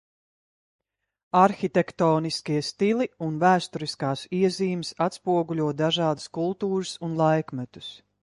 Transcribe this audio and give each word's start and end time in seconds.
Arhitektoniskie 1.39 2.55
stili 2.69 3.05
un 3.27 3.35
vēsturiskās 3.43 4.25
iezīmes 4.39 4.91
atspoguļo 5.09 5.67
dažādas 5.85 6.29
kultūras 6.39 6.95
un 7.09 7.17
laikmetus. 7.23 7.93